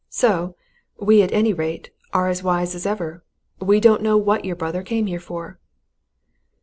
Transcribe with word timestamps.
So 0.09 0.55
we 0.99 1.21
at 1.21 1.31
any 1.31 1.53
rate, 1.53 1.91
are 2.11 2.27
as 2.27 2.41
wise 2.41 2.73
as 2.73 2.87
ever. 2.87 3.23
We 3.59 3.79
don't 3.79 4.01
know 4.01 4.17
what 4.17 4.45
your 4.45 4.55
brother 4.55 4.81
came 4.81 5.05
here 5.05 5.19
for!" 5.19 5.59